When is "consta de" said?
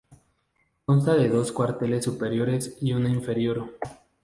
0.83-1.29